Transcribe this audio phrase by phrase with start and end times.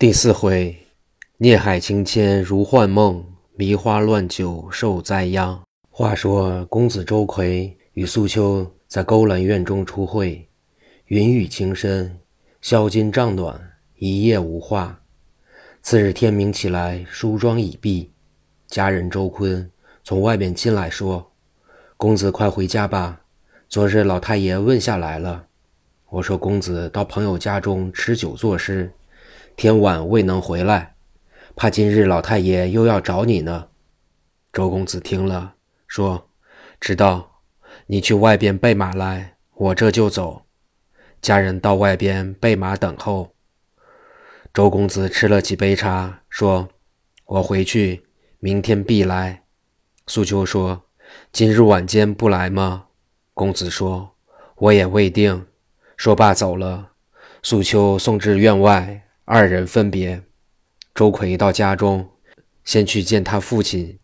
[0.00, 0.78] 第四回，
[1.38, 5.60] 孽海情牵如幻梦，迷花乱酒受灾殃。
[5.90, 10.48] 话说公子周奎与素秋在勾栏院中初会，
[11.06, 12.16] 云雨情深，
[12.60, 13.60] 宵禁帐暖，
[13.96, 15.00] 一夜无话。
[15.82, 18.12] 次日天明起来，梳妆已毕，
[18.68, 19.68] 家人周坤
[20.04, 21.28] 从外面进来，说
[21.98, 23.22] ：“公子快回家吧，
[23.68, 25.46] 昨日老太爷问下来了。”
[26.08, 28.88] 我说：“公子到朋友家中吃酒作诗。”
[29.58, 30.94] 天晚未能回来，
[31.56, 33.66] 怕今日老太爷又要找你呢。
[34.52, 35.54] 周公子听了，
[35.88, 36.28] 说
[36.78, 37.40] ：“知道，
[37.86, 40.42] 你去外边备马来，我这就走。”
[41.20, 43.34] 家人到外边备马等候。
[44.54, 46.68] 周公子吃了几杯茶，说
[47.26, 48.06] ：“我回去，
[48.38, 49.42] 明天必来。”
[50.06, 50.84] 素秋说
[51.32, 52.84] ：“今日晚间不来吗？”
[53.34, 54.14] 公子说
[54.54, 55.48] ：“我也未定。”
[55.98, 56.92] 说罢走了。
[57.42, 59.02] 素秋送至院外。
[59.30, 60.22] 二人分别，
[60.94, 62.08] 周奎到家中，
[62.64, 63.98] 先去见他父亲，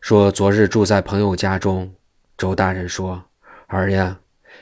[0.00, 1.94] 说昨日住在朋友家中。
[2.36, 3.22] 周大人说
[3.68, 4.18] ：“儿呀，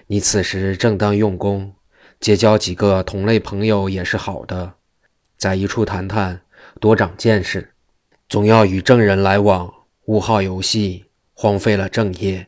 [0.08, 1.74] 你此时正当用功，
[2.20, 4.74] 结交几个同类朋友也是好的，
[5.38, 6.38] 在一处谈谈，
[6.78, 7.72] 多长见识。
[8.28, 9.72] 总要与正人来往，
[10.04, 12.46] 勿好游戏，荒废了正业。”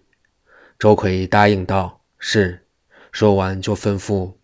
[0.78, 2.66] 周奎答应道：“是。”
[3.10, 4.34] 说完就吩咐：“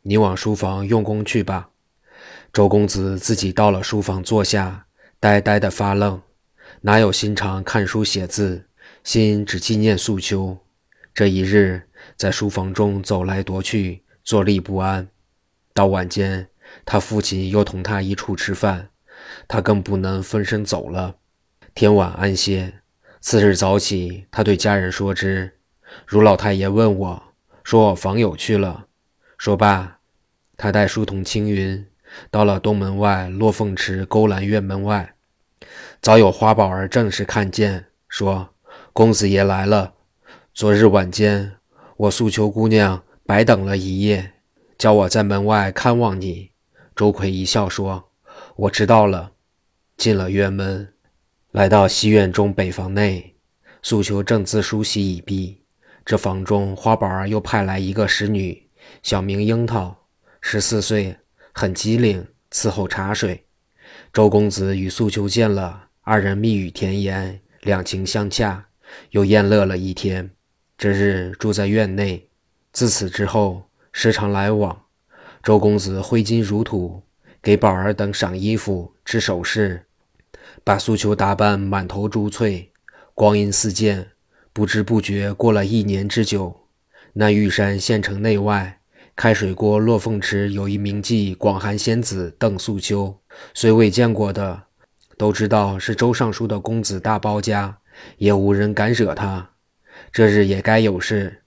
[0.00, 1.68] 你往书房用功去吧。”
[2.52, 4.84] 周公子自己到了书房坐下，
[5.18, 6.20] 呆呆的发愣，
[6.82, 8.66] 哪有心肠看书写字，
[9.02, 10.58] 心只纪念素秋。
[11.14, 15.08] 这一日在书房中走来踱去，坐立不安。
[15.72, 16.46] 到晚间，
[16.84, 18.90] 他父亲又同他一处吃饭，
[19.48, 21.16] 他更不能分身走了。
[21.74, 22.80] 天晚安歇，
[23.22, 25.58] 次日早起，他对家人说之
[26.06, 27.22] ：“如老太爷问我，
[27.64, 28.88] 说我访友去了。”
[29.38, 30.00] 说罢，
[30.58, 31.86] 他带书童青云。
[32.30, 35.14] 到了东门外落凤池勾栏院门外，
[36.00, 38.50] 早有花宝儿正式看见，说
[38.92, 39.94] ：“公子爷来了。
[40.54, 41.52] 昨日晚间，
[41.96, 44.32] 我素秋姑娘白等了一夜，
[44.76, 46.50] 叫我在门外看望你。”
[46.94, 48.10] 周奎一笑说
[48.56, 49.32] ：“我知道了。”
[49.96, 50.92] 进了院门，
[51.52, 53.36] 来到西院中北房内，
[53.82, 55.62] 素秋正自梳洗已毕。
[56.04, 58.68] 这房中花宝儿又派来一个使女，
[59.02, 59.96] 小名樱桃，
[60.40, 61.16] 十四岁。
[61.52, 63.44] 很机灵，伺候茶水。
[64.12, 68.66] 周公子与素秋见了，二人蜜语甜言，两情相洽，
[69.10, 70.30] 又宴乐了一天。
[70.78, 72.28] 这日住在院内，
[72.72, 74.84] 自此之后时常来往。
[75.42, 77.02] 周公子挥金如土，
[77.42, 79.84] 给宝儿等赏衣服、织首饰，
[80.64, 82.72] 把素秋打扮满头珠翠，
[83.14, 84.12] 光阴似箭，
[84.52, 86.68] 不知不觉过了一年之久。
[87.12, 88.78] 那玉山县城内外。
[89.14, 93.20] 开水锅落凤池有一名妓广寒仙子邓素秋，
[93.52, 94.62] 虽未见过的，
[95.18, 97.78] 都知道是周尚书的公子大包家，
[98.16, 99.50] 也无人敢惹他。
[100.10, 101.42] 这日也该有事，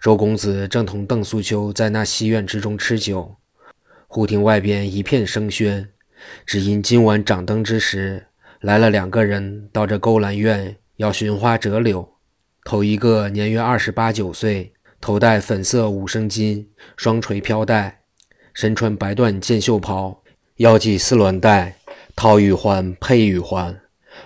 [0.00, 3.36] 周公子正同邓素秋在那西院之中吃酒，
[4.08, 5.88] 忽听外边一片声喧，
[6.46, 8.28] 只因今晚掌灯之时，
[8.60, 12.14] 来了两个人到这勾栏院要寻花折柳，
[12.64, 14.72] 头一个年约二十八九岁。
[15.00, 18.02] 头戴粉色五升巾，双垂飘带，
[18.52, 20.22] 身穿白缎箭袖袍，
[20.56, 21.76] 腰系丝鸾带，
[22.14, 23.80] 套玉环配玉环，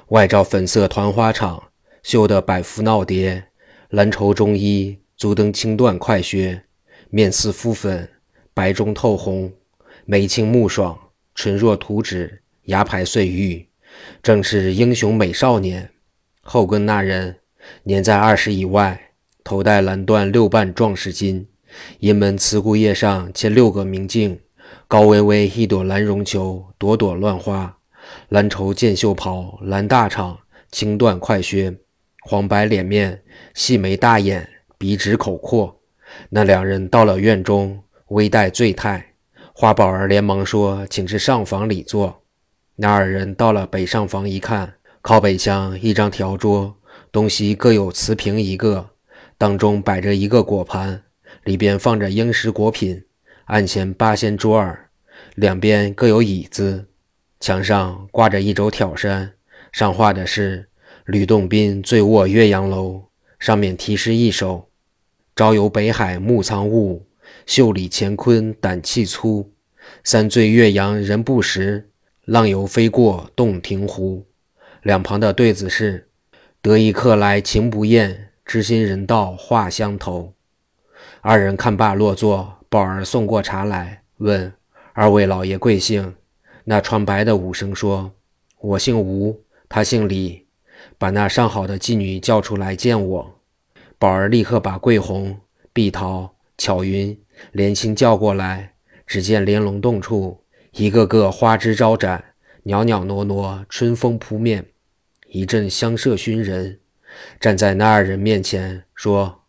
[0.08, 1.62] 外罩粉色团花氅，
[2.02, 3.44] 绣得百幅闹蝶，
[3.90, 6.64] 蓝绸中衣，足蹬青缎快靴，
[7.08, 8.10] 面似敷粉，
[8.52, 9.52] 白中透红，
[10.04, 10.98] 眉清目爽，
[11.36, 13.68] 唇若涂脂，牙排碎玉，
[14.20, 15.88] 正是英雄美少年。
[16.42, 17.36] 后跟那人
[17.84, 19.00] 年在二十以外。
[19.44, 21.44] 头戴蓝缎六瓣壮士巾，
[21.98, 24.40] 银门慈姑叶上嵌六个明镜，
[24.88, 27.76] 高巍巍一朵蓝绒球，朵朵乱花。
[28.30, 30.38] 蓝绸箭袖袍，蓝大氅，
[30.70, 31.76] 青缎快靴，
[32.22, 33.22] 黄白脸面，
[33.52, 35.78] 细眉大眼，鼻直口阔。
[36.30, 39.12] 那两人到了院中，微带醉态。
[39.52, 42.22] 花宝儿连忙说：“请至上房里坐。”
[42.76, 46.76] 那二人到了北上房一看，靠北墙一张条桌，
[47.12, 48.88] 东西各有瓷瓶一个。
[49.36, 51.02] 当中摆着一个果盘，
[51.44, 53.04] 里边放着英食果品，
[53.46, 54.90] 案前八仙桌儿，
[55.34, 56.86] 两边各有椅子，
[57.40, 59.32] 墙上挂着一轴挑山，
[59.72, 60.68] 上画的是
[61.04, 63.04] 吕洞宾醉卧岳阳楼，
[63.38, 64.68] 上面题诗一首
[65.36, 67.06] ：“朝游北海暮苍雾，
[67.44, 69.52] 袖里乾坤胆气粗。
[70.02, 71.90] 三醉岳阳人不识，
[72.24, 74.26] 浪游飞过洞庭湖。”
[74.82, 76.08] 两旁的对子是
[76.62, 80.34] ：“得一客来情不厌。”知心人到话相投，
[81.22, 82.58] 二人看罢落座。
[82.68, 84.52] 宝儿送过茶来，问
[84.94, 86.14] 二位老爷贵姓？
[86.64, 88.12] 那穿白的武生说
[88.60, 90.46] ：“我姓吴，他姓李，
[90.98, 93.40] 把那上好的妓女叫出来见我。”
[93.96, 95.38] 宝儿立刻把桂红、
[95.72, 97.16] 碧桃、巧云
[97.52, 98.74] 莲青叫过来，
[99.06, 100.42] 只见莲龙洞处
[100.72, 102.24] 一个个花枝招展，
[102.64, 104.66] 袅袅娜娜，春风扑面，
[105.28, 106.80] 一阵香麝熏人。
[107.40, 109.42] 站在那二人面前说：“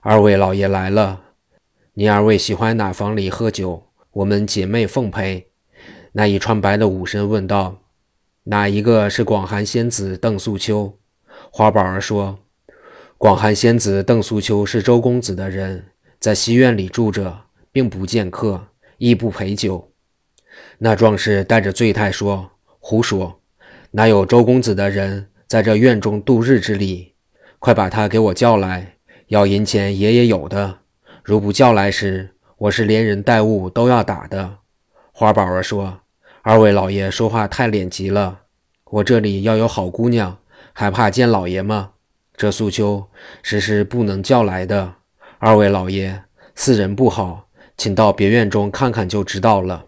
[0.00, 1.20] 二位老爷来了，
[1.94, 3.84] 你二位喜欢哪房里喝酒？
[4.10, 5.48] 我们姐妹奉陪。”
[6.12, 7.82] 那一穿白的武生问道
[8.44, 10.98] ：“哪一个是广寒仙子邓素秋？”
[11.50, 12.38] 花宝儿说。
[13.16, 15.86] 广寒仙子邓素秋是周公子的人，
[16.20, 17.36] 在西院里住着，
[17.72, 18.68] 并不见客，
[18.98, 19.90] 亦不陪酒。
[20.78, 23.40] 那壮士带着醉态说：“胡说！
[23.90, 27.14] 哪有周公子的人在这院中度日之理？
[27.58, 28.96] 快把他给我叫来，
[29.28, 30.80] 要银钱爷爷有的。
[31.24, 34.58] 如不叫来时，我是连人带物都要打的。”
[35.10, 36.00] 花宝儿说
[36.44, 38.40] ：“二位老爷说话太脸急了，
[38.90, 40.36] 我这里要有好姑娘，
[40.74, 41.92] 还怕见老爷吗？”
[42.36, 43.08] 这素秋
[43.42, 44.96] 实是不能叫来的。
[45.38, 46.24] 二位老爷，
[46.54, 47.48] 四人不好，
[47.78, 49.86] 请到别院中看看就知道了。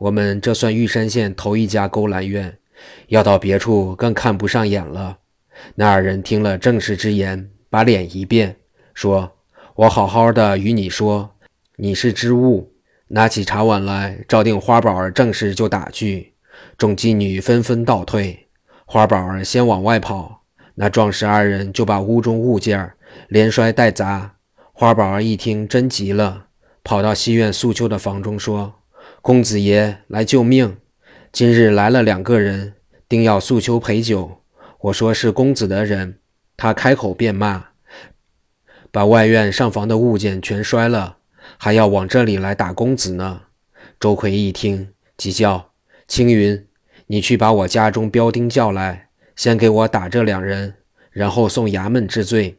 [0.00, 2.58] 我们这算玉山县头一家勾栏院，
[3.08, 5.18] 要到别处更看不上眼了。
[5.74, 8.56] 那二人听了正式之言，把脸一变，
[8.94, 9.32] 说
[9.76, 11.36] ：“我好好的与你说，
[11.76, 12.72] 你是知物。”
[13.08, 16.32] 拿起茶碗来，照定花宝儿正式就打去。
[16.78, 18.48] 众妓女纷纷倒退，
[18.86, 20.44] 花宝儿先往外跑。
[20.76, 22.92] 那壮士二人就把屋中物件
[23.28, 24.36] 连摔带砸。
[24.72, 26.46] 花宝儿一听，真急了，
[26.82, 28.76] 跑到西院素秋的房中说
[29.20, 30.78] ：“公子爷来救命！
[31.32, 32.74] 今日来了两个人，
[33.08, 34.42] 定要诉求陪酒。
[34.78, 36.18] 我说是公子的人，
[36.58, 37.68] 他开口便骂，
[38.90, 41.16] 把外院上房的物件全摔了，
[41.56, 43.44] 还要往这里来打公子呢。”
[43.98, 45.70] 周奎一听，急叫
[46.06, 46.66] ：“青云，
[47.06, 50.74] 你去把我家中标丁叫来。”先给我打这两人，
[51.10, 52.58] 然后送衙门治罪。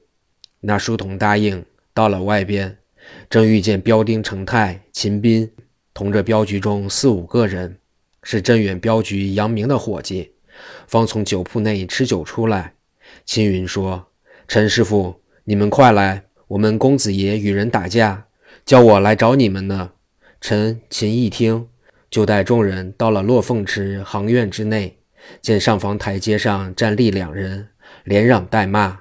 [0.62, 2.80] 那书童答应，到了外边，
[3.30, 5.52] 正遇见标丁程泰、秦斌
[5.94, 7.78] 同着镖局中四五个人，
[8.24, 10.31] 是镇远镖局杨明的伙计，
[10.88, 12.74] 方从酒铺内吃酒出来。
[13.25, 14.08] 青云说
[14.48, 18.25] ：“陈师傅，你们快来，我们公子爷与人打架，
[18.66, 19.92] 叫我来找你们呢。”
[20.42, 21.68] 陈、秦一听，
[22.10, 24.98] 就带众人到了落凤池行院之内。
[25.42, 27.70] 见上房台阶上站立两人，
[28.04, 29.00] 连嚷带骂。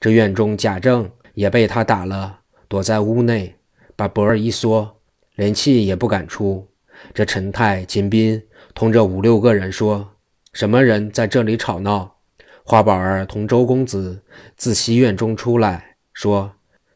[0.00, 3.54] 这院中贾政也被他打了，躲在屋内，
[3.94, 5.00] 把脖儿一缩，
[5.36, 6.68] 连气也不敢出。
[7.14, 8.42] 这陈太、秦斌
[8.74, 10.16] 同这五六个人说
[10.52, 12.16] ：“什么人在这里吵闹？”
[12.64, 14.22] 花宝儿同周公子
[14.56, 16.52] 自西院中出来，说：“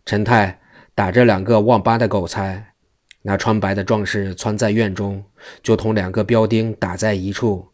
[0.06, 0.60] 陈太
[0.94, 2.72] 打这两个忘八的狗才。”
[3.26, 5.24] 那穿白的壮士窜在院中，
[5.62, 7.66] 就同两个标丁打在一处。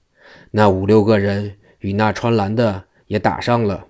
[0.53, 3.85] 那五六个人与那穿蓝的也打上了，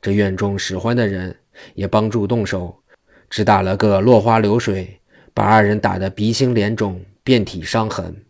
[0.00, 1.36] 这院中使唤的人
[1.74, 2.80] 也帮助动手，
[3.28, 5.00] 只打了个落花流水，
[5.34, 8.24] 把二人打得鼻青脸肿，遍体伤痕。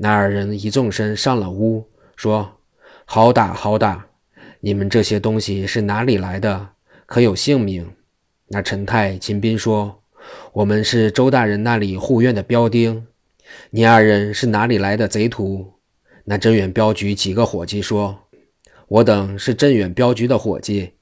[0.00, 1.84] 那二人一纵身上了屋，
[2.14, 2.52] 说
[3.04, 4.06] ：“好打好打！
[4.60, 6.68] 你们这些东西是哪里来的？
[7.04, 7.84] 可有姓名？”
[8.46, 10.00] 那陈太、秦斌说
[10.54, 13.08] ：“我们是周大人那里护院的标丁。
[13.70, 15.72] 你二人是哪里来的贼徒？”
[16.22, 18.16] 那镇远镖局几个伙计说
[18.86, 20.92] ：“我等是镇远镖局的伙计。”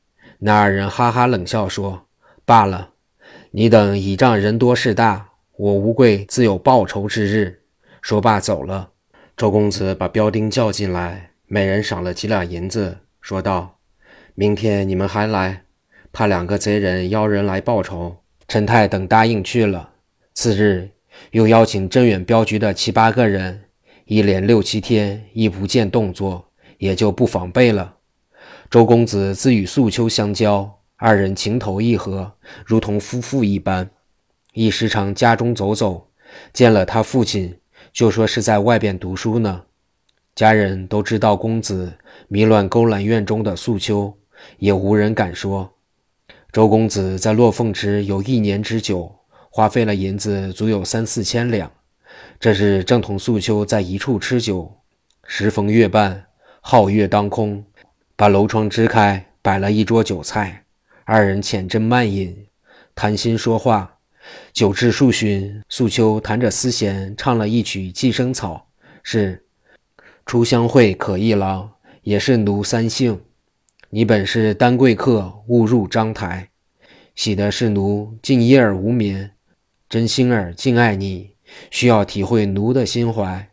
[0.41, 2.07] 那二人哈哈冷笑说
[2.47, 2.93] ：“罢了，
[3.50, 7.61] 你等倚仗人多势大，我吴贵自有报仇之日。”
[8.07, 8.91] 说罢走了。
[9.37, 13.81] 周公子把标丁叫进来，每人赏了几两银子，说道
[14.37, 15.65] ：“明天你们还来，
[16.13, 19.91] 怕两个贼人邀人来报仇。”陈太等答应去了。
[20.35, 20.89] 次日，
[21.33, 23.65] 又邀请镇远镖局的七八个人。
[24.05, 27.97] 一连六七天，亦不见动作，也就不防备了。
[28.71, 32.35] 周公子自与素秋相交，二人情投意合，
[32.65, 33.91] 如同夫妇一般。
[34.53, 36.07] 亦时常家中走走，
[36.53, 37.59] 见了他父亲，
[37.97, 39.62] 就说是在外边读书呢。
[40.35, 41.91] 家人都知道公子
[42.29, 44.15] 迷乱勾栏院中的素秋，
[44.59, 45.73] 也无人敢说。
[46.53, 49.11] 周公子在落凤池有一年之久，
[49.49, 51.73] 花费了银子足有三四千两。
[52.38, 54.71] 这是正同素秋在一处吃酒，
[55.26, 56.26] 时逢月半，
[56.62, 57.65] 皓月当空，
[58.15, 60.65] 把楼窗支开，摆了一桌酒菜，
[61.05, 62.47] 二人浅斟慢饮，
[62.95, 63.96] 谈心说话。
[64.52, 68.68] 酒至数巡，素秋弹着丝弦，唱了一曲《寄生草》，
[69.02, 69.45] 是
[70.25, 71.71] 初相会可一郎，
[72.02, 73.21] 也是奴三姓。
[73.90, 76.50] 你本是丹贵客，误入章台，
[77.14, 79.30] 喜的是奴竟夜而无眠，
[79.88, 81.37] 真心儿敬爱你。
[81.71, 83.49] 需要体会奴的心怀，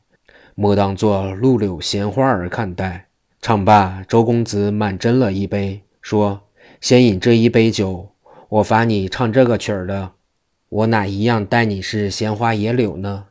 [0.55, 3.07] 莫当作露柳闲花儿看待。
[3.39, 6.41] 唱罢，周公子满斟了一杯，说
[6.81, 8.09] ：“先饮这一杯酒，
[8.49, 10.13] 我罚你唱这个曲儿的。
[10.73, 13.25] 我哪一样待你是闲花野柳呢？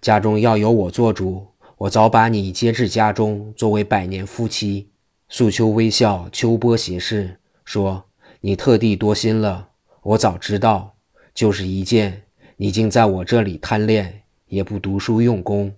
[0.00, 4.88] 家中要由我做主，我早把你接至家中，作为百年夫妻。”
[5.30, 8.06] 素秋微笑，秋波斜视，说
[8.42, 9.68] ：“你特地多心了，
[10.02, 10.96] 我早知道。
[11.32, 12.22] 就是一件，
[12.56, 15.72] 你竟在我这里贪恋，也不读书用功，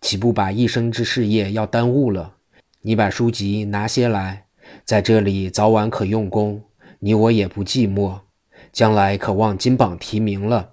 [0.00, 2.34] 岂不把一生之事业要耽误了？
[2.80, 4.46] 你把书籍拿些来，
[4.84, 6.60] 在这里早晚可用功，
[6.98, 8.18] 你我也不寂寞，
[8.74, 10.72] 将来可望金榜题名了。”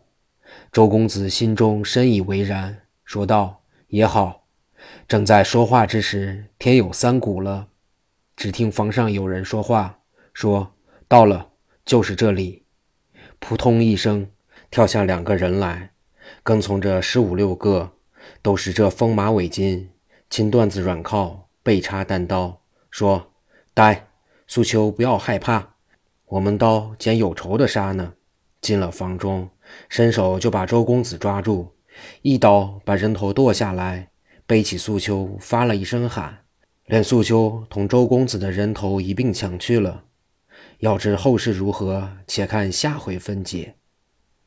[0.74, 4.48] 周公子心中深以为然，说道：“也好。”
[5.08, 7.67] 正在说话之时，天有三鼓了。
[8.36, 10.00] 只听房上有人说话，
[10.34, 10.74] 说
[11.08, 11.50] ：“到了，
[11.86, 12.65] 就是这里。”
[13.39, 14.27] 扑通一声，
[14.72, 15.91] 跳下两个人来，
[16.41, 17.91] 跟从着十五六个，
[18.41, 19.88] 都是这风马尾巾、
[20.29, 23.31] 青缎子软靠、背插单刀，说
[23.74, 24.08] ：“呆，
[24.48, 25.71] 素秋不要害怕，
[26.32, 28.14] 我们刀捡有仇的杀呢。”
[28.62, 29.50] 进了房中，
[29.90, 31.68] 伸手就把周公子抓住，
[32.22, 34.12] 一刀把人头剁下来，
[34.46, 36.46] 背起素秋，发了一声喊。
[36.86, 40.04] 连素秋同周公子的人头一并抢去了。
[40.78, 43.76] 要知后事如何，且看下回分解。